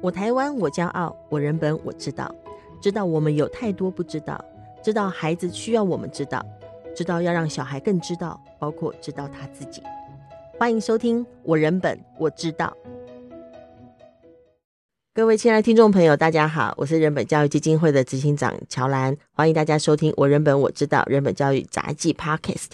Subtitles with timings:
[0.00, 2.32] 我台湾，我骄傲；我人本，我知道。
[2.80, 4.42] 知道我们有太多不知道，
[4.80, 6.40] 知道孩子需要我们知道，
[6.94, 9.82] 知道要让小孩更知道，包括知道他自己。
[10.56, 12.76] 欢迎收听《我人本我知道》。
[15.12, 22.68] 各位亲爱的听众朋友，大家好，我是人本教育基金会的执行长乔兰，欢迎大家收听《我人本我知道》人本教育杂技 Podcast。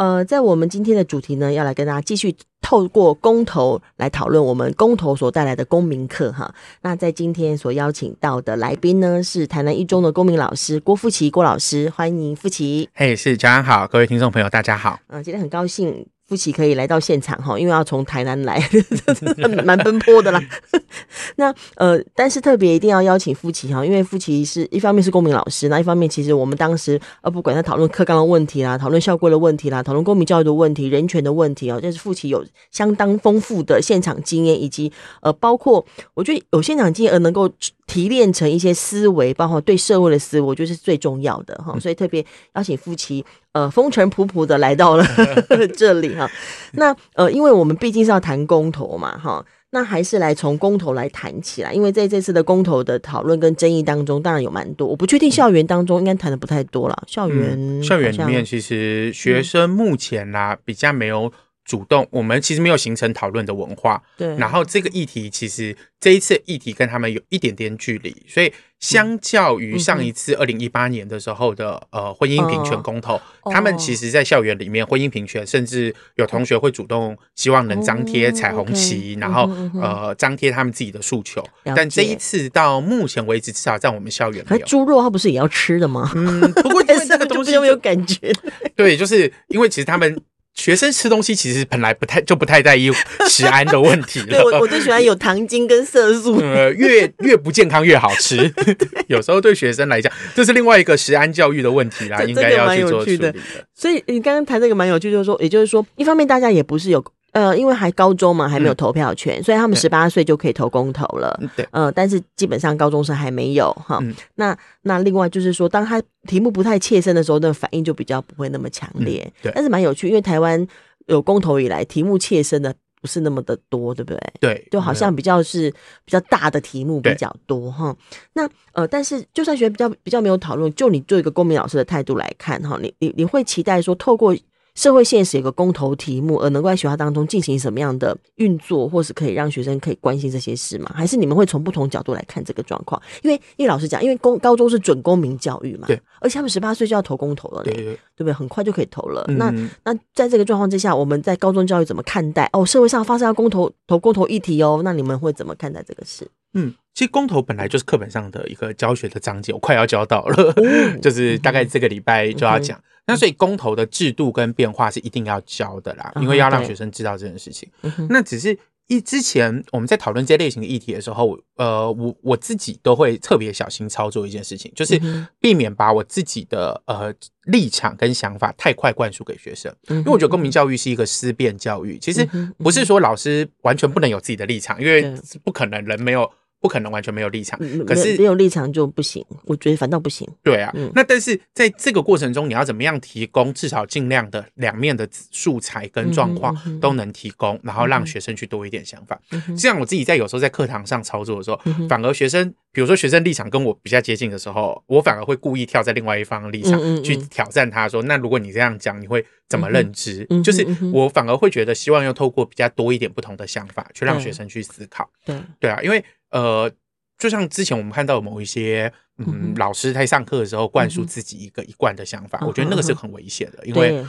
[0.00, 6.54] 呃，在我们今天的主题呢，要来跟大家继续透过公投来讨论我们公投所带来的公民课哈。
[6.80, 12.88] 那在今天所邀请到的来宾呢，是台南一中的公民老师郭富奇郭老师，欢迎你富奇。
[12.94, 14.98] 嘿，是早上好，各位听众朋友大家好。
[15.08, 16.06] 嗯、呃，今天很高兴。
[16.30, 18.62] 富奇可以来到现场哈，因为要从台南来，
[19.66, 20.40] 蛮奔波的啦。
[21.34, 34.92] 那呃，但是特别一定要邀请夫妻哈，因为夫妻是一方面是公民老师，那一方面其实我们当时呃，不管在讨论课纲的问题啦，讨论校规的问题啦，讨论公民教育的问题、人权的问题哦，就是夫妻有相当丰富的现场经验，以及
[35.22, 35.84] 呃，包括
[36.14, 37.50] 我觉得有现场经验而能够
[37.88, 41.76] 提炼成一些思维，包括对社会的思维，我觉得是最重要的哈。
[41.80, 43.24] 所以特别邀请富奇。
[43.52, 45.04] 呃，风尘仆仆的来到了
[45.76, 46.30] 这里哈。
[46.72, 51.72] 那呃，因为我们毕竟是要谈公投嘛哈，那还是来从公投来谈起来。
[51.72, 54.86] 因为在这次的公投的讨论跟争议当中，当然有蛮多。
[54.86, 57.02] 我不确定校园当中应该谈的不太多了。
[57.06, 61.32] 校园、嗯、校园里面其实学生目前啦、比较没有。
[61.70, 64.02] 主动，我们其实没有形成讨论的文化。
[64.16, 79.48] 对，然后这个议题其实这一次议题跟他们有一点点距离，所以相较于上一次二零一八年的时候的呃婚姻平权公投，哦、他们其实在校园里面婚姻平权，甚至有同学会主动希望能张贴彩虹旗，哦、然后
[79.80, 81.40] 呃张贴他们自己的诉求。
[81.62, 86.10] 但这一次到目前为止，至少在我们校园，还猪肉它不是也要吃的吗？
[86.16, 88.32] 嗯，不过 这个东西就没有感觉。
[88.74, 90.20] 对，就是因为其实他们。
[90.54, 92.90] 学生吃东西其实本来不太就不太在意
[93.28, 94.26] 食安的问题了。
[94.26, 98.36] 对，我我最喜欢有糖精跟色素， 呃，越越不健康越好吃。
[98.60, 103.34] 对有时候对学生来讲，这是另外一个食安教育的问题啦，应该要去做处理的。
[103.74, 107.02] 所以你刚刚谈这个蛮有趣，就是说，也就是说，一方面大家也不是有。
[107.32, 111.40] 呃，因为还高中嘛，还没有投票权，嗯、所以他们十八岁就可以投公投了。
[111.56, 113.98] 对，呃，但是基本上高中生还没有哈。
[114.02, 119.22] 嗯、那那另外就是说，当他题目不太切身的时候，那、反应就比较不会那么强烈。
[119.24, 120.66] 嗯、对，但是蛮有趣，因为台湾
[121.06, 124.20] 有公投以来，题目切身的不是那么的多，对不对？
[124.40, 125.70] 对，就好像比较是
[126.04, 127.96] 比较大的题目比较多哈。
[128.32, 134.34] 那呃，但是就算学比较比较没有讨论，就你做一个公民老师的态度来看哈，你你你会期待说透过。
[134.74, 140.90] 社会现实有个公投题目，而能够在学校当中进行什么样的运作，或是可以让学生可以关心这些事吗？
[140.94, 143.00] 还是你们会从不同角度来看这个状况？
[143.22, 148.32] 因为，因为老实讲，因为公高中是准公民教育嘛，对，而且他们十八岁就要投公投了，对，对，不对？
[148.32, 149.24] 很快就可以投了。
[149.28, 149.52] 嗯、那
[149.84, 152.48] 那在这个状况之下，我们在高中教育怎么看待？
[152.52, 156.26] 哦，社会上发生要公投投公投议题哦，那你们会怎么看待这个事？
[156.54, 162.76] 嗯，其实公投本来就是课本上的一个教学的章节，我快要教到了，嗯、 就是大概这个礼拜就要讲。
[162.78, 167.70] 嗯、那所以公投的制度跟变化是一定要教的啦，嗯、因为要让学生知道这件事情。
[167.82, 168.58] 嗯、那只是
[168.88, 175.00] 一之前我们在讨论这类型的议题的时候，呃，我我自己都会特别小心操作一件事情，就是
[175.38, 177.14] 避免把我自己的呃
[177.44, 185.14] 立场跟想法太快灌输给学生，因为我觉得公民教育是一个思辨教育，其实不是说老师完全不能有自己的立场，因为
[185.44, 186.30] 不可能人没有。
[186.60, 189.24] 不可能完全没有立场，可是没有立场就不行。
[189.46, 190.28] 我觉得反倒不行。
[190.42, 199.18] 对啊，嗯、那但是在这个过程中，你要怎么样提供至少尽量的两面的素材跟状况都能提供，然后让学生去多一点想法。
[199.30, 215.08] 嗯、哼这样我自己在有时候在课堂上操作的时候，嗯、反而学生，比如说学生立场跟我比较接近的时候，我反而会故意跳在另外一方的立场去挑战他说：“嗯嗯嗯那如果你这样讲，你会怎么认知？”嗯、就是我反而会觉得希望要透过比较多一点不同的想法去让学生去思考。
[215.24, 216.04] 对对啊，因为。
[216.30, 216.70] 呃，
[217.18, 224.04] 就像之前我们看到某一些嗯，嗯老师在上课的时候灌输自己一个一贯的想法，嗯、我觉得那个是很危险的，嗯、因为。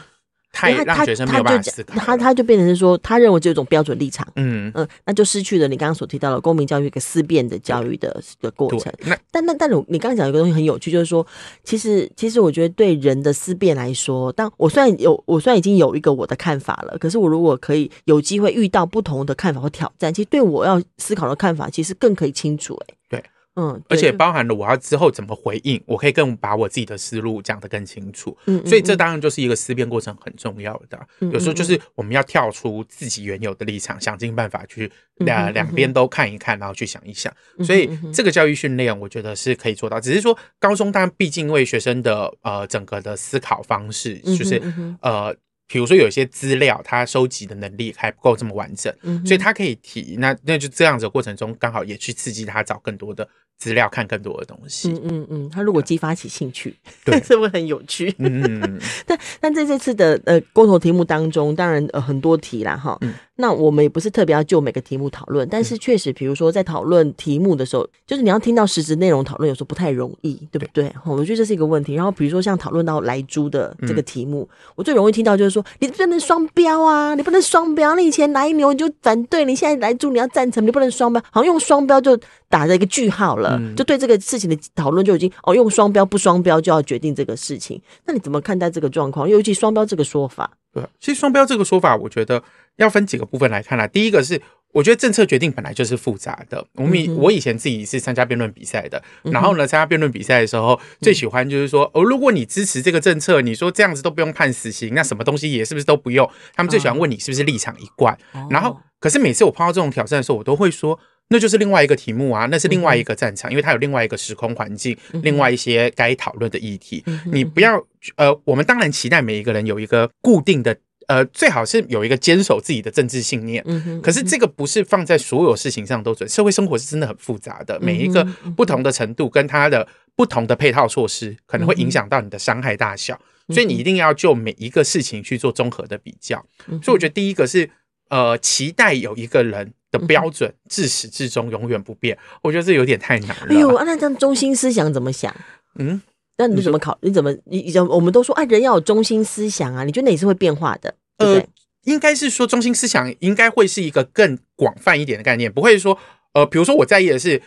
[0.51, 8.91] 太让学生没有办法思考，他他就变成是说，他认为这种标准立场，嗯嗯，那就失去了你刚刚所提到的公民教育一个思辨的教育的的过程。
[9.05, 11.25] 那但但但是你刚刚讲一个东西很有趣，就是说，
[11.63, 23.17] 其实其实我觉得对人的思辨来说，当我虽然有我虽然已经有一个我的看法了，可是我如果可以有机会遇到不同的看法或挑战，其实对我要思考的看法，其实更可以清楚、欸。
[23.17, 23.23] 哎。
[23.55, 28.37] 嗯，而且包含了我要之后怎么回应，我可以更把我自己的思路讲得更清楚。
[28.45, 30.99] 嗯，所以这当然就是一个思辨过程很重要的。
[31.19, 37.33] 有时候就是我们要跳出自己原有的立场，想尽办法去两两边都看一看，然后去想一想。
[37.61, 39.99] 所以这个教育训练，我觉得是可以做到。
[39.99, 44.61] 只是说高中，当然毕竟因为学生的呃整个的思考方式，就是
[45.01, 45.35] 呃。
[45.71, 50.17] 比如说有一些资料，他收集的能力还不够这么完整，嗯、所以他可以提。
[50.19, 53.25] 那那就这样子的过程中，刚好也去刺激他找更多的
[53.61, 54.89] 资料，看更多的东西。
[54.89, 56.75] 嗯嗯嗯，他如果激发起兴趣，
[57.05, 58.11] 对， 是不是很有趣？
[58.17, 62.97] 嗯， 但但在这次的呃共同题目当中，当然呃很多题啦哈。
[63.01, 70.93] 嗯那我们也不是特别要就每个题目讨论，但是确实，比如说在讨论题目的时候，就是你要听到实质内容讨论，有时候不太容易，对不对？
[71.07, 71.95] 我觉得这是一个问题。
[71.95, 77.95] 然后比如说像讨论到莱猪的这个题目，我最容易听到就是说，你不能双标啊，你不能双标。
[77.95, 82.15] 你以前来牛你就反对，你现在来猪你要赞成，你不能双标，好像用双标就
[82.47, 87.81] 打了一个句号了，就对这个事情的讨论就已经哦，用双标不双标就要决定这个事情。
[88.05, 89.27] 那你怎么看待这个状况？
[89.27, 90.51] 尤其双标这个说法？
[90.73, 92.41] 对，其实双标这个说法，我觉得
[92.77, 93.85] 要分几个部分来看啦。
[93.85, 96.65] 第一个是，我觉得政策决定本来就是复杂的。
[96.75, 106.29] 我们以我以前自己是参加辩论比赛的，然后呢，参加辩论比赛的时候，最喜欢就是说，哦，如果你支持这个政策，你说这样子都不用判死刑，那什么东西也是不是都不用？
[106.55, 108.17] 他们最喜欢问你是不是立场一贯。
[108.49, 110.97] 然后，可是每次我碰到这种挑战的时候，我都会说。
[111.31, 117.03] 那就是另外一个题目啊，那是另外一个战场，因为它有另外一个时空环境，另外一些该讨论的议题。
[117.31, 117.81] 你不要
[118.17, 123.63] 呃，我们当然期待每一个人有一个固定的呃，最好是有一个坚守自己的政治信念。
[124.01, 128.23] 可是这个不是放在所有事情上都准，社会生活是真的很复杂的，每一个
[128.55, 133.19] 不同的程度跟它的不同的配套措施，可能会影响到你的伤害大小。
[133.49, 136.45] 所以你一定要就每一个事情去做综合的比较。
[136.81, 137.69] 所以我觉得第一个是
[138.11, 139.73] 呃，期待有一个人。
[139.91, 143.47] 的标准自始至终永远不变，我觉得这有点太难了。
[143.49, 145.35] 哎呦，那这样中心思想怎么想？
[145.77, 146.01] 嗯，
[146.37, 146.97] 那你怎么考？
[147.01, 150.95] 你怎么你你我们都说啊，人要有中心思想啊，你觉得哪是会变化的？
[151.17, 151.45] 呃，
[151.83, 155.97] 应该是说中心思想应该会是一个更广泛一点的概念，不会说
[156.35, 157.41] 呃，比如说我在意的是。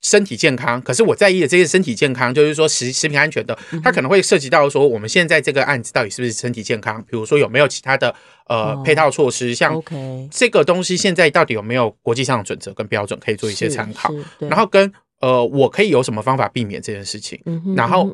[0.00, 7.02] 身体健康，可是我在意的这些身体健康，就是说食食品安全的，它可能会涉及到说我们现在这个案子到底是不是身体健康？
[7.02, 8.14] 比如说有没有其他的
[8.46, 9.82] 呃配套措施，像
[10.30, 14.14] 这个东西现在到底有没有国际上的准则跟标准可以做一些参考？
[14.38, 17.40] 然后跟呃我可以有什么方法避免这件事情？
[17.74, 18.08] 然后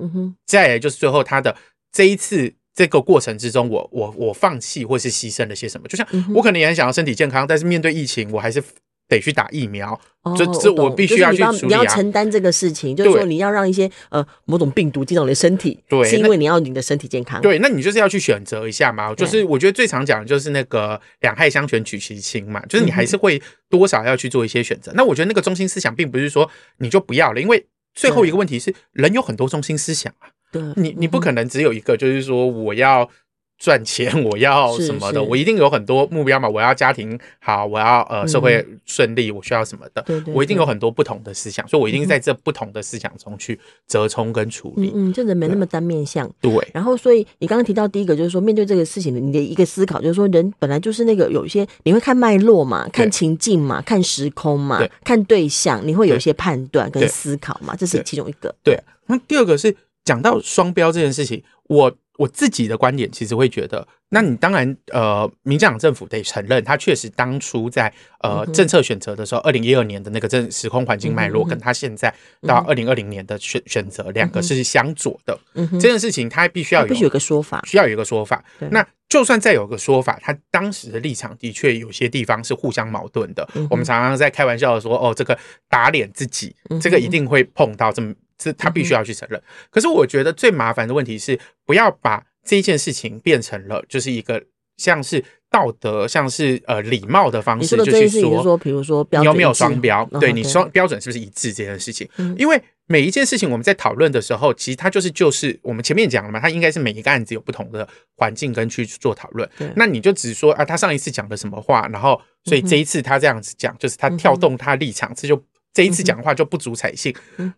[0.46, 1.54] 再来就是最后他的
[1.92, 5.86] 这一次这个过程之中，我我我放弃或是牺牲了些什么？
[5.86, 8.64] 就像我可能也很想要身体健康，但是面对疫情，我还是。
[9.08, 10.00] 得去打疫苗，
[10.36, 11.66] 这这我必须要去处理啊！
[11.66, 17.40] 你要承担这个事情，就是说你要让一些呃某种病毒进到你的身体，对，是因为你要你的身体健康。
[17.42, 19.14] 对，那你就是要去选择一下嘛。
[19.14, 24.90] 就是我觉得最常讲的就是那个两害相权取其轻嘛，就是你还是会多少要去做一些选择。
[24.94, 30.28] 那我觉得那个中心思想并不是说你就不要了，因为最后一个问题是人有很多中心思想啊。
[30.50, 33.08] 对，你你不可能只有一个，就是说我要。
[33.56, 35.22] 赚钱，我要什么的？
[35.22, 36.48] 我一定有很多目标嘛。
[36.48, 40.02] 我要家庭好，我要呃社会顺利，我需要什么的？
[40.02, 44.92] 对对，我一定有很多不同的思想，所以我一定在这不同的思想中去折冲跟处理。
[44.94, 46.30] 嗯，就人没那么单面相。
[46.40, 46.52] 对。
[46.74, 58.54] 然后，所以你刚刚提到第一个，就是说面对这个事情的你的一个思考，就是说人本来就是那个有一些你会看脉络嘛，看情境嘛，看时空嘛，看对象，你会有一些判断跟思考嘛，这是其中一个。
[58.62, 58.78] 对。
[59.06, 59.74] 那第二个是
[60.04, 61.96] 讲到双标这件事情，我。
[62.16, 75.36] 我自己的观点其实会觉得，那你当然呃，民进党政府得承认，他确实当初在呃政策选择的时候，二零一二年的那个政时空环境脉络，跟他现在到二零二零年的选选择，两个是相左的。
[75.54, 78.44] 嗯，这件事情他必须要有必须有个说法，需要有一个说法。
[78.70, 83.48] 那就算再有个说法，他当时的立场的确有些地方是互相矛盾的。
[83.68, 85.36] 我们常常在开玩笑的说，哦，这个
[85.68, 88.14] 打脸自己，这个一定会碰到这么。
[88.42, 94.42] 是他必须要去承认，可是我觉得最麻烦的问题是，不要把这件事情变成了就是一个
[94.76, 98.08] 像是道德、像是呃礼貌的方式，就去
[98.42, 100.04] 说，比如说你有没有双标？
[100.20, 102.08] 对你双标准是不是一致这件事情？
[102.36, 109.48] 因为每一件事情我们在讨论的时候，其实它就是就是我们前面讲了嘛，它应该是每一个案子有不同的环境跟去做讨论。
[109.76, 115.42] 那你就只说啊，他上一次讲的什么话，然后所以这一次他这样子讲，就是他跳动他立场，这就。
[115.74, 117.14] 这一次讲话就不足采信，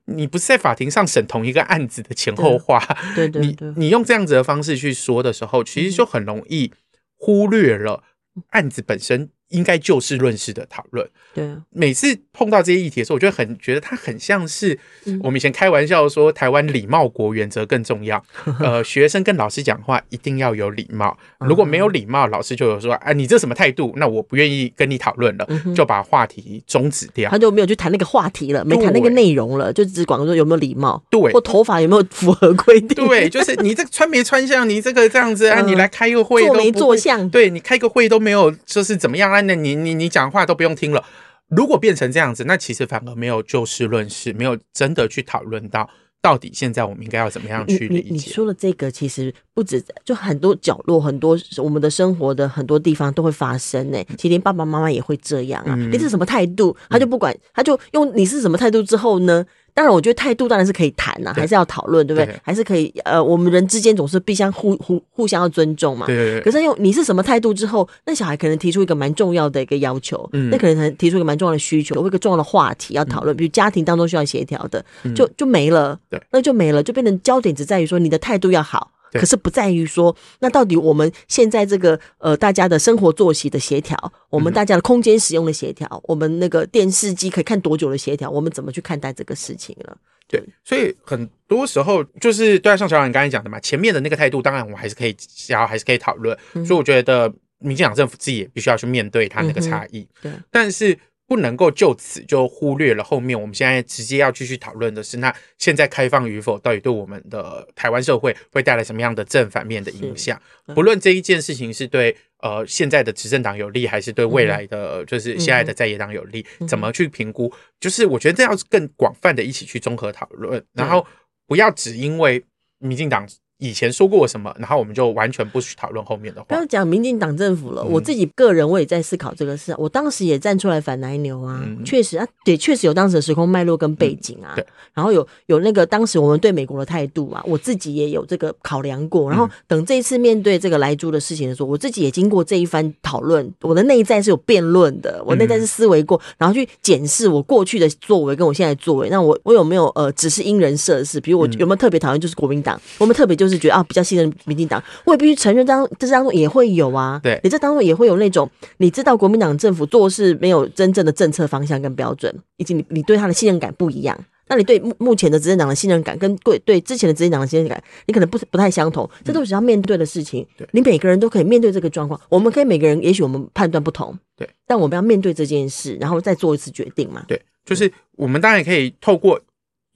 [0.07, 2.83] 你不是在法庭上审同一个案子的前后话，
[3.15, 6.73] 对对，你你用这样子的方式去说的时候，其实就很容易
[7.17, 8.03] 忽略了
[8.49, 9.31] 案子本身。
[9.49, 11.09] 应该就事论事的讨论。
[11.35, 14.79] 对，每次碰到这些议题的时候，我就很觉得它很像是
[15.23, 18.23] 我们以前开玩笑说台湾礼貌国原则更重要。
[18.61, 23.93] 呃，学生跟老师讲话一定要有礼貌，如果没有礼貌，老师就有说啊，你这什么态度？
[23.97, 27.31] 那我不愿意跟你讨论了，就把话题终止掉。
[27.31, 33.07] 他就没有去谈那个话题了，没谈那个内容了，就只管说有没有礼貌，对，或头发有没有符合规定。
[33.07, 39.41] 对，就是你这个穿没穿像，你这个这样子啊，你来开个会都没做相，对你开个会都没有，就是怎么样啊？
[39.43, 41.05] 那你你你讲话都不用听了。
[41.49, 45.89] 如果变成这样子，那其实反而没有就事论事，没有真的去讨论到
[46.21, 48.09] 到底现在我们应该要怎么样去理解？
[48.09, 54.03] 你你说的这个其实不止，就很多角落、很多我们的生活的很多地方都会发生呢。
[54.17, 55.75] 其实连爸爸妈妈也会这样啊。
[55.77, 59.47] 嗯、你是什么态度，他就不管，他就用你是什么态度之后呢？
[59.77, 62.35] 当然，我觉得态度当然是可以谈呐，还是要讨论，对不对？
[62.43, 66.07] 还是可以，呃，我们人之间总是必相互互互相要尊重嘛。
[66.07, 66.41] 对对对。
[66.41, 74.83] 可是用你是什么态度之后，那小孩可能提出一个蛮重要的一个要求，嗯，那可能提出一个蛮重要的需求，有一个重要的话题要讨论，比如家庭当中需要协调的，
[75.15, 78.91] 就就没了，对，那就没了，就变成焦点只在于说你的态度要好。
[79.19, 89.97] 可是不在于说，那到底我们现在这个呃，大家的生活作息的协调，我们大家的空间使用的协调，我们那个电视机可以看多久的协调，我们怎么去看待这个事情了？
[90.29, 95.17] 对，所以很多时候就是对，像小杨你刚才讲的嘛，前面的那个态度，当然我们还是可以，
[95.49, 96.37] 然后还是可以讨论。
[96.53, 100.07] 所以我觉得民进党政府自己也必须要去面对他那个差异。
[100.23, 100.99] 对，但是。
[101.27, 110.41] 不能够就此就忽略了后面，我们现在直接要继续讨论的是，那现在开放与否，到底对我们的台湾社会会带来什么样的正反面的影响？
[110.75, 117.53] 不论这一件事情是对呃现在的执政党有利，还是对未来的就是现在的在野党有利，怎么去评估？
[117.81, 121.05] 就是我觉得这要更广泛的一起去综合讨论，然后
[121.47, 122.45] 不要只因为
[122.79, 123.29] 民进党。
[123.59, 126.47] 以前说过什么，然后我们就完全不去讨论后面的话。
[126.49, 129.75] 不要讲民进党政府了，嗯、我自己个人我也在思考这个事。
[129.79, 134.55] 我当时也站出来反奶牛啊，嗯、确实啊，对，确实有当时的时空脉络跟背景啊。
[134.93, 139.31] 然后有有那个当时我们对美国的态度啊，我自己也有这个考量过。
[139.31, 149.09] 然后等这一次面对这个莱猪的事情的时候，我自己也经过这一番讨论，我的内在是有辩论的，我内在是思维过，然后去检视我过去的作为跟我现在的作为。
[149.09, 151.19] 那我我有没有呃，只是因人设事？
[151.21, 152.79] 比如我有没有特别讨厌就是国民党？
[152.99, 154.33] 我们特别就是觉得啊，比较信任。
[154.45, 157.19] 民进党，我也必须承认，当这当中也会有啊。
[157.23, 164.17] 对，你这当中也会有那种，你知道国民党政府做事没有真正的政策方向跟标准，以及你你对他的信任感不一样。
[164.49, 169.09] 那你对目目前的执政党的信任感，跟对对之前的执政党的信任感，你可能不不太相同。
[169.25, 170.47] 这都是要面对的事情。
[170.57, 172.21] 对，你每个人都可以面对这个状况。
[172.29, 174.17] 我们可以每个人，也许我们判断不同。
[174.37, 177.25] 对，但我们要面对这件事，然后再做一次决定嘛。
[177.27, 179.41] 对，就是我们当然可以透过。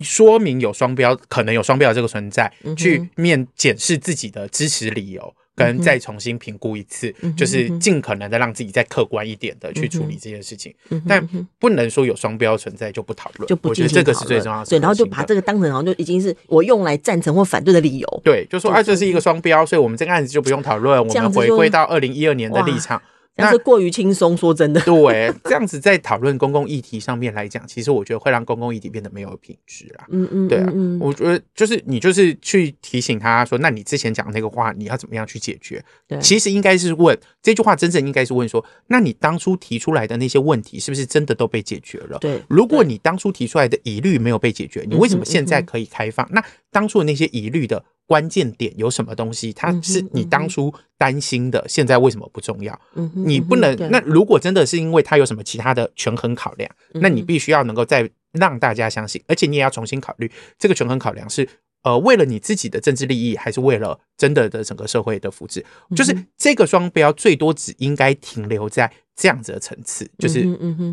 [0.00, 10.74] 说明有双标，可能有双标这个存在，嗯、去面检视自己的支持理由，跟再重新评估一次，嗯、就是尽可能的让自己再客观一点的去处理这件事情。
[10.88, 11.28] 嗯、但
[11.58, 14.66] 不能说有双标存在就不讨论，就不觉得这个是最重要的。
[14.70, 18.20] 对，然后就把这个当成好像就已经是我用来赞成或反对的理由。
[18.24, 23.00] 对，就说啊，这是一个双标，所以我们这个案子就不用讨论，我们回归到二零一二年的立场。
[23.36, 30.04] 但是过于轻松，说真的，对，这样子在讨论公共议题上面来讲，其实我觉得会让公共议题变得没有品质啊。
[30.10, 30.70] 嗯嗯，对啊，
[31.00, 35.82] 我觉得就是你就是去提醒他说，那你之前讲的那个话，你要怎么样去解决？
[36.06, 42.18] 对，其实应该是问这句话，真正应该是问说，那你当初提出来的那些问题，是不是真的都被解决了？
[42.18, 46.28] 对，如果你当初提出来的疑虑没有被解决，你为什么现在可以开放？
[46.32, 47.82] 那当初的那些疑虑的。
[48.10, 49.52] 关键点有什么东西？
[49.52, 52.76] 它是你当初担心的，现在为什么不重要？
[53.14, 53.72] 你不能。
[53.88, 61.48] 那如果真的是因为它有什么其他的权衡考量，那你必须要能够再让大家相信，而且你也要重新考虑这个权衡考量是
[61.84, 65.62] 呃为了你自己的政治利益，还是为了真的的整个社会的福祉？
[65.94, 70.44] 就是这个双标最多只应该停留在这样子的层次，就是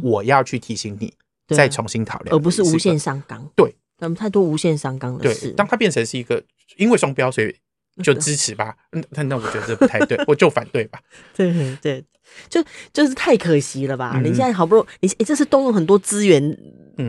[0.03, 1.11] 我要去提醒你
[1.47, 3.43] 再重新讨论，而不是无限上纲。
[3.55, 3.75] 对。
[3.97, 6.41] 咱们太多无限上纲的事，当它变成是一个
[6.77, 7.55] 因为双标，所以
[8.03, 8.75] 就支持吧。
[8.91, 10.99] 嗯，那那我觉得这不太对，我就反对吧。
[11.35, 11.51] 对
[11.81, 12.03] 对，
[12.47, 12.63] 就
[12.93, 14.13] 就是太可惜了吧？
[14.15, 16.39] 嗯、你现在好不容易，你这是动用很多资源，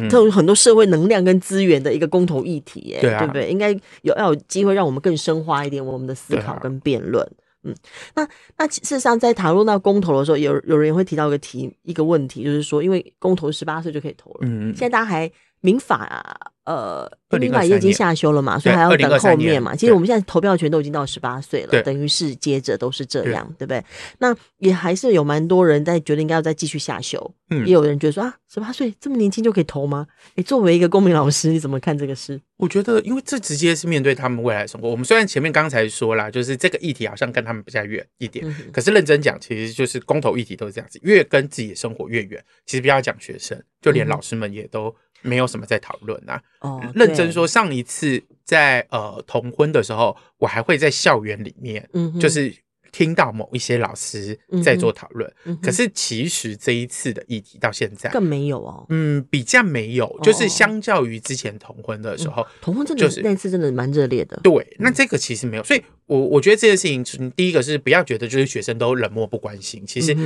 [0.08, 3.50] 动用、嗯、很多社会能量跟资源的一个公投议题，哎，对，啊、对不对？
[3.50, 3.70] 应该
[4.02, 7.22] 有要有机会让我们更深化一点我们的思考跟辩论。
[7.24, 7.74] 啊、嗯，
[8.14, 16.52] 那那事实上，在讨论到公投的时候，有有人也会提到一个题一个问题，就是说，因为公投十八岁就可以投了，嗯，现在大家还民法啊。
[16.68, 17.10] 呃，
[17.40, 19.74] 民法也已经下修了嘛，所以还要等后面嘛。
[19.74, 23.82] 其实我们现在投票权都已经到十八岁了，等于是接着都是这样，对不对？
[24.18, 27.34] 那也还是有蛮多人在觉得应该要再继续下修。
[27.48, 30.06] 嗯，也有人觉得说啊，十八岁这么年轻就可以投吗？
[30.34, 32.38] 诶，作为一个公民老师，你怎么看这个事？
[32.58, 34.90] 我觉得，因为这直接是面对他们未来的生活。
[34.90, 42.44] 我们虽然前面刚才说了，就是这个议题好像跟他们比较远一点，可是认真讲，其实就是公投议题都是这样子，越跟自己的生活越远。
[42.66, 44.94] 其实不要讲学生，就连老师们也都。
[45.22, 46.40] 没有什么在讨论啊。
[46.60, 52.54] 哦，认真说，上一次在呃同婚的时候，我还会在校园里面，嗯，就是
[52.90, 55.30] 听到某一些老师在做讨论。
[55.44, 58.86] 嗯，可是其实这一次的议题到现在更没有哦。
[58.88, 64.40] 嗯，比较没有，就是相较于之前同婚的时候，嗯、同婚真的、就是那次真的蛮热烈的。
[64.42, 70.16] 对，那这个其实没有，所以我我觉得这件事情，第一个是不要觉得就是学生都冷漠不关心，其实。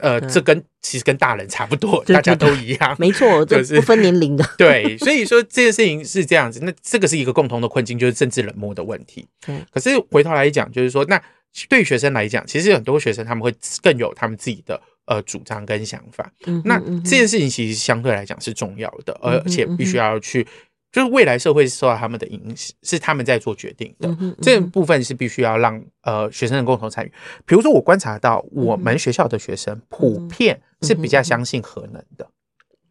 [0.00, 4.44] 呃，这跟其实跟大人差不多， 大家都一样，没错， 就是不分年龄的。
[4.56, 9.26] 对，所以说这件事情是这样子，那这个是一个共同的困境，就是政治冷漠的问题。
[9.46, 11.20] 对，可是回头来讲，就是说，那
[11.68, 16.32] 对于学生来讲，其实很多学生他们会更有他们自己的呃主张跟想法。
[16.46, 20.46] 嗯，那这件事情其实相对来讲是重要的，而且必须要去。
[20.92, 24.14] 就是未来社会受到他们的影响，是他们在做决定的。
[24.42, 27.10] 这部分是必须要让呃学生的共同参与。
[27.46, 32.28] 比如说，我观察到我们学校的学生普遍是比较相信核能的。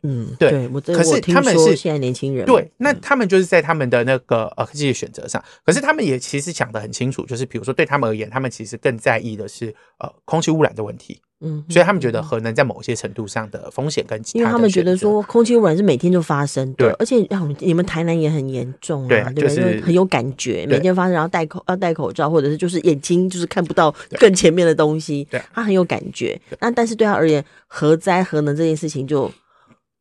[0.04, 0.68] 嗯，对。
[0.82, 11.22] 可是他们是现在年轻人，对，那他们就是在他们的那个呃科技的选择上，可是他们也其实想得很清楚，就是比如说对他们而言，他们其实更在意的是呃空气污染的问题。
[11.44, 17.16] 嗯，所以他们觉得核能在某些程度上的风险跟其他，因为他们觉得说空气污染是每天就发生的，对，而且
[17.60, 19.82] 你们台南也很严重啊，对，对不对？
[19.82, 26.40] 很有感觉，每天发生，然后戴口要戴口罩，或者是就是眼睛就是看不到更前面的东西，对，他很有感觉。
[26.60, 29.32] 那但是对他而言，核灾核能这件事情就，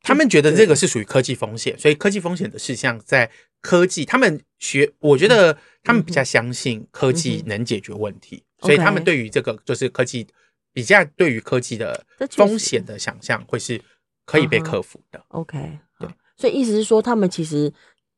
[0.02, 3.30] 他们觉得这个是属于科技风险，所以科技风险的事项在
[3.62, 10.26] 科技，他们学，我觉得他们比较相信科技能解决问题，所以他们对于这个就是科技。
[10.72, 13.80] 比较对于科技的风险的想象，会是
[14.24, 15.20] 可以被克服的。
[15.28, 15.58] OK，
[15.98, 17.72] 对，所以意思是说，他们其实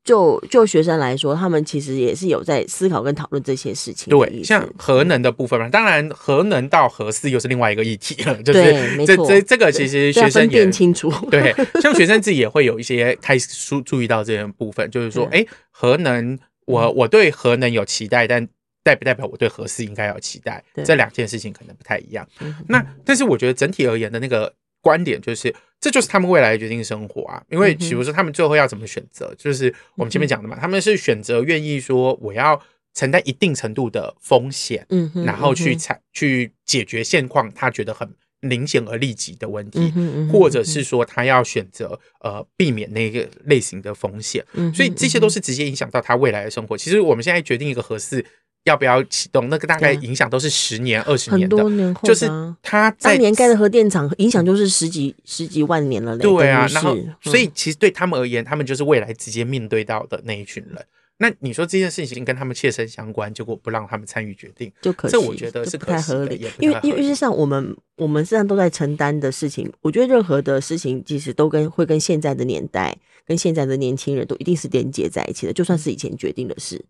[0.05, 4.11] 就就学生来说，他们其实也是有在思考跟讨论这些事情。
[4.11, 8.43] 对，像核能的部分嘛，当然核能到核四又是另外一个议题了。
[8.43, 11.11] 就是这这这个其实学生也分清楚。
[11.31, 18.49] 对， 像学生自己也会有一些开始注注意到这些部分，就是说，哎，核能，我我对核能有期待，但。
[18.83, 20.63] 代不代表我对合适应该有期待？
[20.85, 22.27] 这两件事情可能不太一样。
[22.69, 27.43] 那但是我觉得整体而言的那个观点就是，这就是他们未来的决定生活啊。
[27.49, 32.61] 因为比如说他们最后要怎么选择，就是我们前面讲的嘛，他们是选择愿意说我要
[32.95, 39.93] 承担一定程度的风险，嗯，然后去采去解决现况，他觉得很明显而立即的问题，
[40.33, 44.45] 或者是说他要选择呃避免那个类型的风险。
[44.75, 46.77] 所以这些都是直接影响到他未来的生活。
[46.77, 48.25] 其实我们现在决定一个核四。
[48.65, 49.49] 要不要启动？
[49.49, 52.27] 那个大概影响都是十年、二十年的，很多年后，就是
[52.63, 56.23] 他在当年盖的核电厂，影响就是十几、十几万年了嘞。
[56.23, 60.85] 对啊，然后所以其实对他们而言，他们就是未来直接面对到的那一群人。
[61.19, 65.13] 那你说这件事情跟他们切身相关，结果不让他们参与决定，就可惜。
[65.13, 76.85] 这我觉得是不太合理，因为因为就像我们我们身上都在承担的事情，我觉得任何的事情其实都跟会跟现在的年代、跟现在的年轻人都一定是连接在一起的，就算是以前决定的事。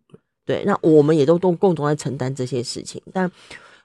[0.45, 3.31] 对，那我们也都都共同来承担这些事情，但，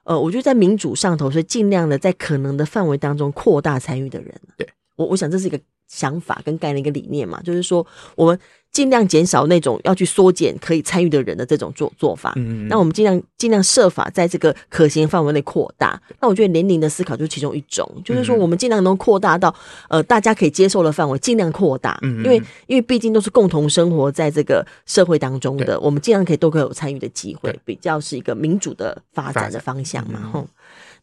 [0.03, 4.33] 呃，我觉得在民主上头是尽量的在可能的范围当中扩大参与的人。
[4.57, 8.39] 对，我我想这是一个想法跟概念一个理念嘛，就是说我们。
[8.77, 12.31] 尽量减少那种要去缩减可以参与的人的这种做做法。
[12.35, 15.99] 嗯，那我们尽量尽量设法在这个可行范围内扩大。
[16.21, 19.51] 那我觉得年龄的思考就是其中一种，就是说我们尽量能扩大到
[19.89, 21.97] 呃大家可以接受的范围，尽量扩大。
[22.03, 30.19] 嗯，因为因为毕竟都是共同生活在这个社会当中的，我们尽量可以都可以有参与的机会，比较是一个民主的发展的方向嘛。
[30.31, 30.47] 吼，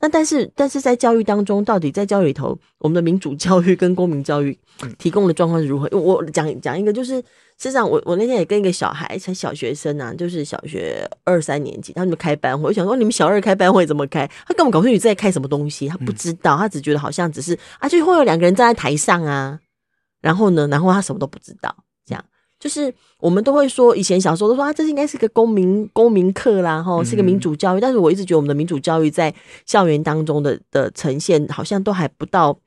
[0.05, 4.55] 那但是但是在教育当中，到底在教育里头，我们的民主教育跟公民教育
[4.99, 5.89] 提供的状况是如何？
[5.97, 7.17] 我讲讲一个就是。
[7.57, 14.29] 实际上，我我那天也跟一个小孩，才小学生啊，就是小学二三年级，他们开班会，我想说你们小二开班会怎么开？
[14.45, 19.61] 他根本搞不清楚在开什么东西，他不知道，他只觉得好像只是啊，就会有两个人站在台上啊，
[20.21, 21.73] 然后呢，然后他什么都不知道，
[22.65, 29.35] 就是我们都会说，以前小时候都说啊，这应该是个公民公民课啦，吼，是个民主教育，但是我一直觉得我们的民主教育在
[29.67, 32.59] 校园当中的的呈现，好像都还不到，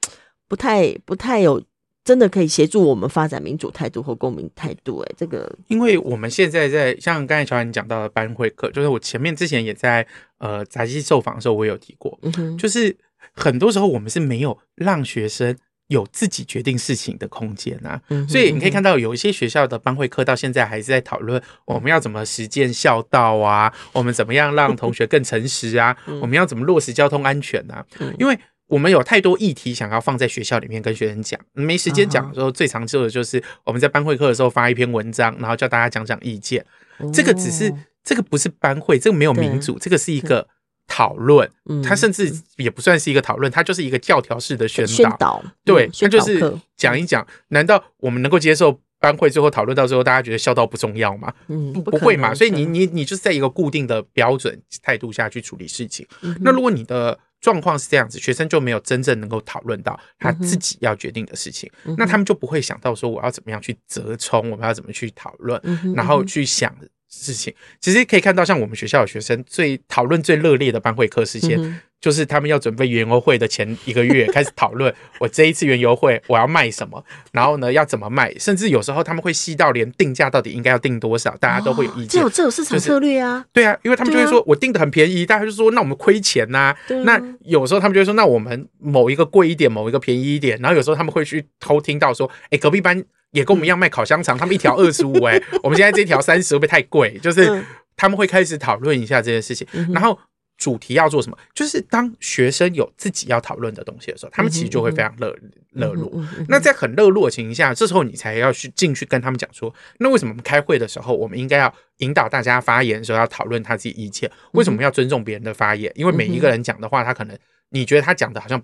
[0.48, 1.60] 不太不太有。
[2.08, 10.08] 真的可以协助我们发展民主态度或公民态度，哎，这个，因为我们现在在像刚才乔安讲到的班会课，就是我前面之前也在
[10.38, 12.96] 呃杂志受访的时候，我有提过，嗯，就是
[13.34, 15.54] 很多时候我们是没有让学生
[15.88, 27.86] 有自己决定事情的空间啊，嗯，所以你可以看到有一些学校的班会课到现在还是在讨论我们要怎么实践孝道啊，我们怎么样让同学更诚实啊， 我们要怎么落实交通安全啊，
[28.20, 28.38] 因为。
[28.70, 36.66] 我们有太多议题想要放在学校里面跟学生讲，没时间讲的时候，最常做的就是我们在班会课的时候发一篇文章，然后叫大家讲讲意见。
[37.14, 37.74] 这个只是
[38.04, 40.46] 这个不是班会，这个没有民主，这个是一个
[40.88, 41.50] 讨论。
[41.84, 44.86] 它甚至也不算是一个讨论，它就是一个教条式的宣
[45.20, 45.44] 导。
[45.64, 47.26] 对，那就是讲一讲。
[47.50, 51.34] 难道我们能够接受班会最后讨论到最后，大家觉得孝道不重要吗？
[51.48, 52.34] 嗯，不会嘛。
[52.34, 56.08] 所以你你你就是在一个固定的标准态度下去处理事情。
[56.42, 66.76] 那如果你的状况是这样子，学生就没有真正能够讨论到他自己要决定的事情，嗯、那他们就不会想到说我要怎么样去折冲，我们要怎么去讨论，嗯、然后去想
[67.10, 67.54] 事情。
[67.80, 82.10] 其实可以看到，像我们学校的学生最讨论最热烈的班会课时间，嗯、就是他们要准备园游会的前一个月开始讨论， 我这一次园游会我要卖什么，然后呢要怎么卖，甚至有时候他们会细到连定价到底应该要定多少，大家都会有意见。
[82.10, 86.76] 这有这有市场策略啊，对啊，因为他们就会说我定的很便宜，大家就说那我们亏钱呐。
[87.04, 90.58] 那有时候他们就会说那我们某一个贵一点，某一个便宜一点。
[90.60, 97.18] 然后有时候他们会去偷听到说，哎，隔壁班也跟我们一样卖烤香肠，他们一条 二十五，哎，我们现在这条三十会不会太贵？
[97.20, 97.64] 就是
[97.96, 100.18] 他们会开始讨论一下这件事情，然后。
[100.60, 101.38] 主题要做什么？
[101.54, 105.32] 就是当学生有自己要讨论的东西的时候，他们其实就会非常热
[105.74, 106.12] 热络。
[106.50, 114.32] 那在很热络的情况下，这时候你才要去进去跟他们讲说，那为什么我们开会的时候，我们应该要引导大家发言的时候要讨论他自己意见？
[114.54, 115.92] 为什么要尊重别人的发言？
[115.94, 117.38] 因为每一个人讲的话，他可能
[117.70, 118.60] 你觉得他讲的好像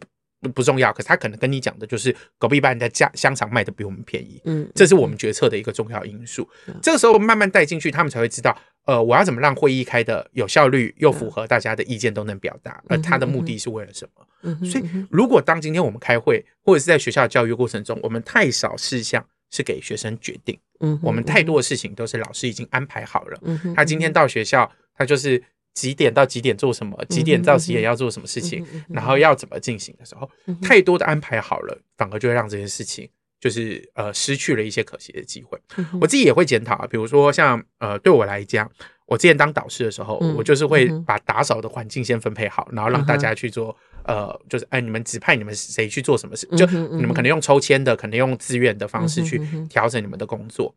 [0.52, 0.64] 不。
[0.64, 6.48] 不重要，可是他可能跟你讲的就是隔壁班的家香肠卖的比我们便宜，嗯，这是我们决策的一个重要因素。
[6.68, 14.26] 嗯、这个时候慢慢带进去，他们才会知道，呃，我要怎么让会议开的有效率，又符合大家的意见都能表达，嗯、而他的目的是为了什么？
[14.44, 25.44] 嗯嗯、所以，如果当今天我们开会，或者是在学校教育过程中，我们太少事项是给学生决定，嗯，我们太多的事情都是老师已经安排好了，嗯，他今天到学校，他就是。
[25.74, 27.04] 几点到几点做什么？
[27.10, 28.66] 几点到几点要做什么事情？
[28.90, 30.30] 然后要怎么进行的时候，
[30.62, 33.10] 太多的安排好了，反而就会让这件事情
[33.40, 35.60] 就是呃失去了一些可惜的机会。
[36.00, 38.70] 我自己也会检讨啊，比如说像呃对我来讲，
[39.08, 50.74] 我之前当导师的时候，我就是会把打扫的环境先分配好，然后让大家去做呃就是哎你们指派你们谁去做什么事，就你们可能用抽签的，可能用自愿的方式去调整你们的工作。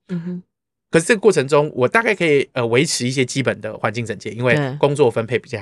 [0.90, 5.58] 可是这个过程中，我大概可以呃维持一些基本的环境整洁，因为工作分配比较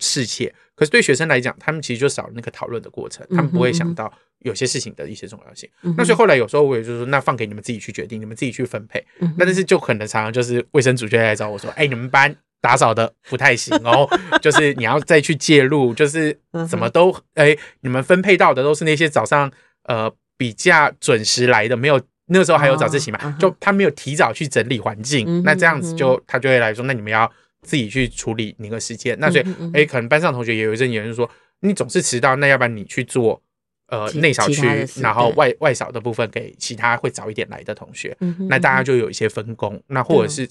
[0.00, 0.52] 适切。
[0.74, 5.68] 可是对学生来讲，他们其实就少了那个讨论的过程，他们不会想到有些事情的一些重要性。
[5.96, 9.04] 那所以后来有时候我也就是说，那放给你们自己去决定，你们自己去分配。
[9.36, 14.08] 那但是就可能常常就是卫生组就会来找我说，哎，你们班打扫的不太行哦，
[14.40, 16.36] 就是你要再去介入，就是
[16.68, 19.52] 怎么都哎，你们分配到的都是那些早上
[19.84, 22.00] 呃比较准时来的，没有。
[22.26, 27.30] 那个时候还有早自习嘛，哦、就他没有提早去整理环境，嗯、那这样子就他就会来说，那你们要
[27.62, 29.16] 自己去处理那个时间。
[29.16, 31.28] 嗯、那所以，哎、欸，可能班上同学也有一阵也是说，
[31.60, 33.42] 你总是迟到，那要不然你去做
[33.88, 34.66] 呃内扫区，
[35.00, 40.48] 然后外外扫的部分给其他会早一点来的同学，嗯、那大家就有一些分工，那或者是。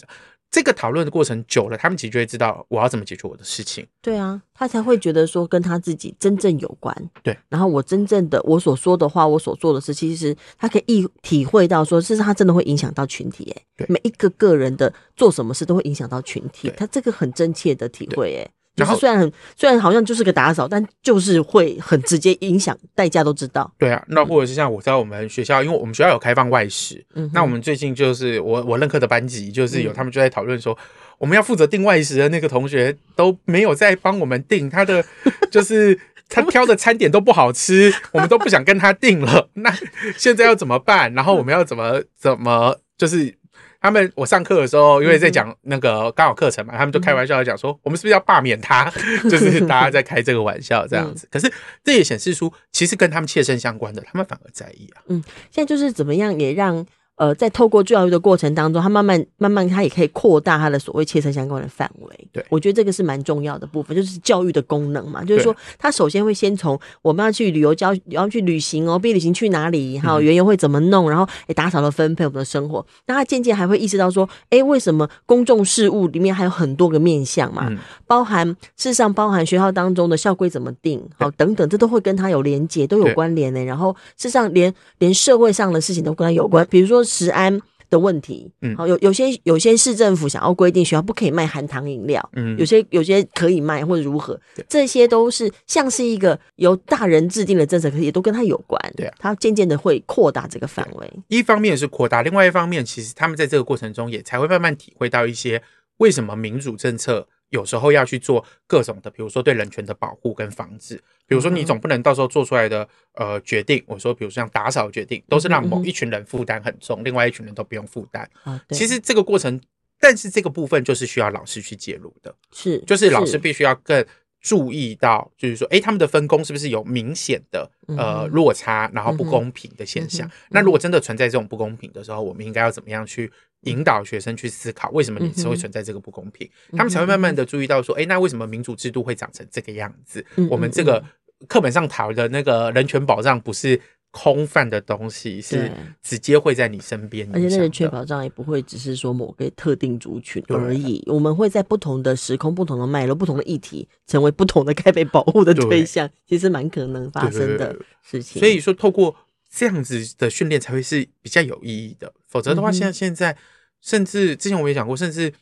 [0.54, 3.84] 这个讨论的过程久了，他们其实就会知道我要怎么解决我的事情。
[4.04, 6.96] 对啊，他才会觉得说跟他自己真正有关。
[7.24, 13.52] 对，然后我真正的我所说的话，我所做的事，其实他可以意体会到说，这是他真的会影响到群体。
[13.52, 18.36] 哎，每一个个人的做什么事都会影响到群体，他这个很真切的体会。
[18.36, 18.48] 哎。
[18.76, 23.72] 就是虽然很虽然好像就是个打扫，但就是会很直接影响，代价都知道。
[23.78, 30.76] 对啊，那或者是像我在我们学校，因为我们学校有开放外食，嗯，那我们最近就是我我任课的班级，就是有他们就在讨论说，
[31.20, 35.06] 我们要负责订外食的那个同学都没有在帮我们订，他的
[35.52, 39.50] 就是他挑的餐点都不好吃，我们都不想跟他订了。
[39.54, 39.72] 那
[40.18, 41.14] 现在要怎么办？
[41.14, 43.36] 然后我们要怎么怎么就是。
[43.84, 48.92] 他们我上课的时候，因为在讲那个刚好课程嘛，他们就开玩笑讲说，我们是不是要罢免他？
[49.30, 51.28] 就是大家在开这个玩笑这样子。
[51.30, 51.52] 可是
[51.84, 55.04] 这也显示出，其实跟他们切身相关的，他们反而在意啊。
[55.10, 56.84] 嗯，现在就是怎么样也让。
[57.16, 62.28] 呃，在透过教育的过程当中，他慢慢慢慢，他也可以扩大他的所谓切身相关的范围。
[62.32, 65.24] 对，我觉得这个是蛮重要的部分，就是教育的功能嘛。
[65.24, 70.00] 就是说，他首先会先从我们要去旅游教，要去旅行哦，毕业旅行去哪里？
[70.00, 71.08] 还有园游会怎么弄？
[71.08, 72.84] 然后，哎，打扫了分配我们的生活。
[73.06, 77.72] 那他渐渐还会意识到说，哎，为什么公众事务里面还有很多个面向嘛？
[78.08, 83.64] 包含事实上包含学校当中的校规怎么定，好等等，这都会跟他有连结，都有关联的。
[83.64, 87.04] 然后，事实上连连社会上的事情都跟他有关，比如说。
[87.14, 101.14] 食安的问题，嗯，好，有有些有些市政府想要规定学校不可以卖含糖饮料，嗯，有些有些可以卖或者如何，这些都是像是一个由大人制定的政策，可是也都跟他有关，对啊，他渐渐的会扩大这个范围。
[101.28, 105.62] 一方面是扩大，另外一方面，其实他们在这个过程中也才会慢慢体会到一些
[105.98, 107.28] 为什么民主政策。
[107.54, 110.96] 有时候要去做各种的，比如说对人权的保护跟防治，
[111.28, 118.28] 比如说你总不能到时候做出来的呃决定，我说比如说像打扫决定，都是让某一群人负担很重，另外一群人都不用负担。
[118.72, 119.62] 其实这个过程，
[120.00, 124.04] 但是这个部分就是需要老师去介入的，是，就是老师必须要更
[124.44, 130.30] 注意到，就是说，哎，他们的分工是不是有明显的呃落差，然后不公平的现象？
[130.52, 133.32] 那如果真的存在这种不公平的时候，我们应该要怎么样去？
[133.66, 136.46] 引导学生去思考，为什么你是会存在这个不公平？
[136.74, 140.26] 他们才会慢慢的注意到说，哎、欸，那为什么民主制度会长成这个样子？
[140.50, 141.02] 我们这个
[141.48, 143.80] 课本上讨的那个人权保障不是
[144.14, 145.70] 空泛的东西，是
[146.04, 147.28] 直接会在你身边。
[147.34, 158.40] 而且那人权保障也不会只是说某个特定族群而已，我们会在不同的时空、不同的脉络、不同的议题，成为不同的该被保护的对象，其实蛮可能发生的事情。
[158.40, 159.16] 所以说，透过
[159.52, 162.14] 这样子的训练才会是比较有意义的。
[162.28, 163.36] 否则的话，现在现在
[163.82, 165.34] 甚至之前我也讲过，甚至。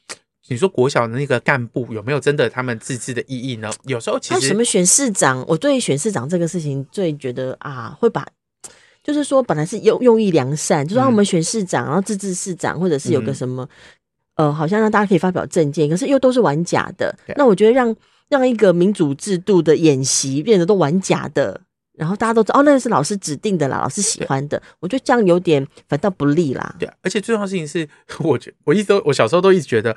[0.48, 3.72] 你说国小的那个干部有没有真的他们自治的意义呢？
[3.86, 8.28] 有时候其实什么选市长，我对选市长这个事情最觉得啊，会把
[9.04, 13.68] 就是说本来是用用意良善，就说我们选市长，然后自治市长，或者是有个什么
[14.36, 17.16] 呃，好像让大家可以发表政见，可是又都是玩假的。
[17.36, 17.96] 那我觉得让
[18.30, 21.62] 让一个民主制度的演习变得都玩假的。
[21.98, 24.60] 然后大家都知道哦，那个是老师指定的啦，老师喜欢的。
[24.80, 26.76] 我觉得这样有点反倒不利啦。
[26.80, 27.88] 对，而且最重要的事情是，
[28.24, 29.96] 我觉我一直都我小时候都一直觉得，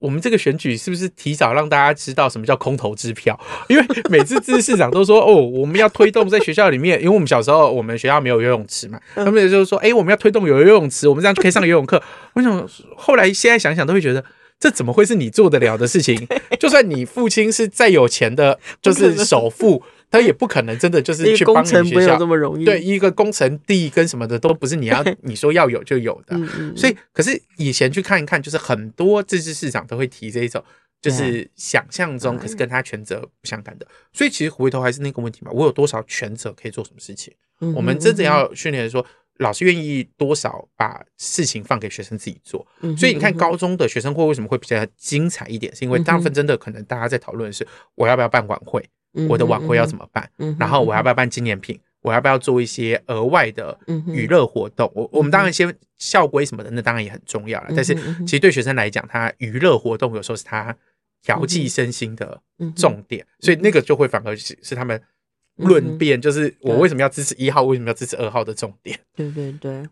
[0.00, 3.38] 我们这个选举是不是提早让大家知道什么叫空头支票？
[3.68, 12.02] 因为每次自治市长都说哦，我们要推动在学校里面，因为我们小时候我们学校没有游泳池嘛，他们也就是说，哎，我们要推动有游泳池，我们这样就可以上游泳课。
[12.32, 14.24] 我想后来现在想想都会觉得，
[14.58, 16.26] 这怎么会是你做得了的事情？
[16.58, 19.82] 就算你父亲是再有钱的，就是首富。
[20.10, 22.18] 他也不可能真的就是去帮你学校。
[22.18, 26.36] 这么容易，对，一个工程地跟什么的都不是你要 你说要有就有的，
[26.76, 30.62] 所以可是以前去看一看，就是很多自治市长都会提这一种，
[31.00, 37.32] 就是想象中可是跟他权责不相干的，所以其实回头还是那个问题嘛，我有多少权责可以做什么事情？
[37.74, 39.04] 我们真正要训练说，
[39.38, 42.66] 老师愿意多少把事情放给学生自己做，
[42.98, 48.82] 所以你看高中的学生会为什么会比较精彩一点，是因为大部分真的可能大家在讨论的是我要不要办晚会。
[49.28, 50.30] 我的晚会要怎么办？
[50.58, 51.78] 然后我要不要办纪念品？
[52.02, 54.90] 我要不要做一些额外的娱乐活动？
[54.94, 57.66] 我我们当然先校规什么的，那当然也很重要了。
[57.76, 57.94] 但是
[58.24, 60.74] 其实对学生来讲，他娱乐活动有时候是他
[61.22, 62.40] 调剂身心的
[62.74, 64.98] 重点，所以那个就会反而是是他们
[65.56, 68.98] 论辩，就是我为什么要支持一号，为什么要支持二号的重点。
[69.14, 69.86] 对对对。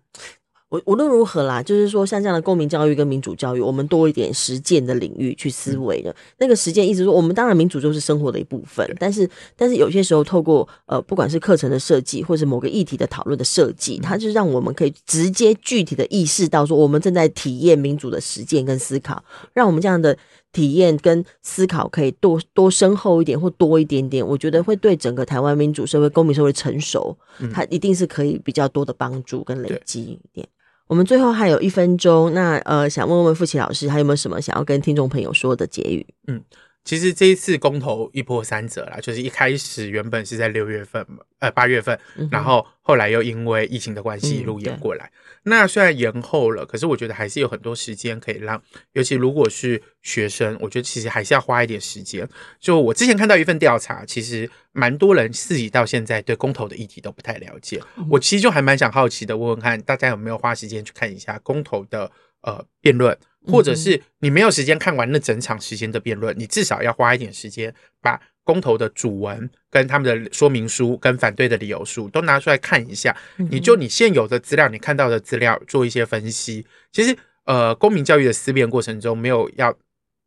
[0.68, 6.11] 我无论如何啦，就是说像这样的公民教育跟民主教育，我们多一点实践的领域去思维的。
[6.11, 20.14] 嗯、那个实践意思说，我们当然民主就是生活的一部分，但是但是有些时候透过呃，不管是课程的设计，或是某个议题的讨论的设计，它就让我们可以直接具体的意识到说，我们正在体验民主的实践跟思考，让我们这样的
[20.52, 27.16] 体验跟思考可以多多深厚一点或多一点点，我觉得会对整个台湾民主社会、公民社会成熟，
[27.54, 30.46] 它一定是可以比较多的帮助跟累积一点。
[30.88, 36.05] 我们最后还有一分钟，那呃，想问问傅奇老师，还有没有什么想要跟听众朋友说的结语？
[36.27, 36.42] 嗯。
[36.88, 45.05] 其实这一次公投一波三折啦，就是一开始原本是在六月份嘛，呃八月份，然后后来又因为疫情的关系一路延过来。
[45.05, 48.62] 嗯、那虽然延后了，可是我觉得还是有很多时间可以让，
[48.94, 52.27] 尤其如果是学生，我觉得其实还是要花一点时间。
[52.59, 57.83] 就我之前看到一份调查，其实蛮多人自己到现在对公投的议题都不太了解。
[57.98, 63.14] 嗯、我其实就还蛮想好奇的，问问看大家有没有花时间去看一下公投的呃辩论。
[63.46, 73.16] 或者是你没有时间看完那整场时间的辩论，你至少要花一点时间把公投的主文跟他们的说明书跟反对的理由书都拿出来看一下。
[73.37, 76.66] 你就你现有的资料，你看到的资料做一些分析。
[76.92, 79.77] 其实，呃，公民教育的思辨过程中，没有要。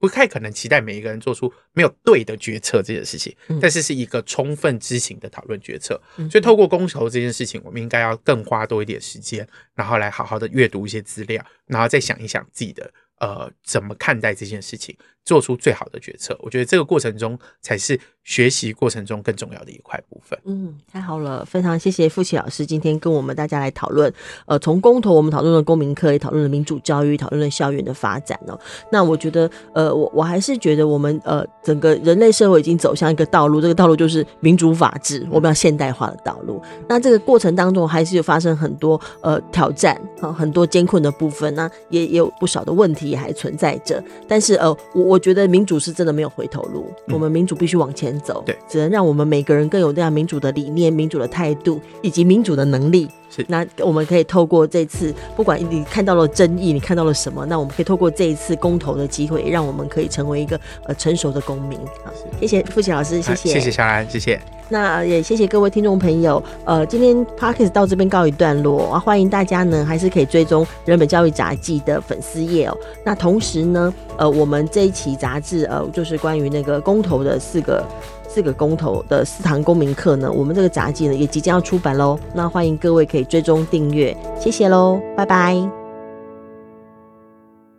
[0.02, 6.02] 不太可能期待每一个人做出没有对的决策这件事情，但是是一个充分知情的讨论决策。
[6.30, 12.92] 所以透过公投这件事情，我们应该要更花多一点时间，然后来好好的阅读一些资料，然后再想一想自己的。
[13.22, 16.38] 呃，怎么看待这件事情，做出最好的决策？
[16.42, 20.38] 我觉得这个过程中才是学习过程中更重要的一块部分。
[20.46, 24.12] 嗯，太好了，非常谢谢傅奇老师今天跟我们大家来讨论。
[24.46, 28.60] 呃，从公投我们讨论了公民课，也讨论了民主教育，讨论了校园的发展哦。
[28.92, 36.62] 那我觉得，呃，我我还是觉得我们呃整个人类社会已经走向一个道路，这个道路就是民主法治，我们要现代化的道路。
[36.88, 43.12] 那这个过程当中还是有发生很多呃挑战啊，很多艰困的部分，那也也有不少的问题。
[43.12, 53.10] 也还存在着，但是呃，我我觉得民主是真的没有回头路，嗯、我们民主必须往前走，对，只能让我们每个人更有这样民主的理念、民主的态度以及民主的能力。
[53.30, 61.78] 是，那我们可以透过这次，不管你看到了争议，你看到了什么，那我们可以透过这一次公投的机会，让我们可以成为一个呃成熟的公民。
[62.06, 64.61] 好，谢谢傅奇老师，谢谢，谢谢小兰，谢谢。
[64.72, 72.78] 那也谢谢各位听众朋友，呃，今天 Podcast 到这边告一段落啊，欢迎大家呢还是可以追踪人本教育札记的粉丝页哦。
[73.06, 77.86] 那同时呢，呃，我们这一期杂志呃，就是关于那个公投的四个。
[78.34, 82.18] 四个公投的四堂公民课呢，我们这个札记呢也即将要出版喽。
[82.34, 85.81] 那欢迎各位可以追踪订阅，谢谢喽，拜拜。